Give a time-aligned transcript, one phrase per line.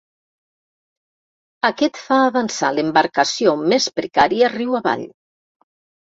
[1.69, 5.07] Aquest fa avançar l'embarcació més precària riu avall.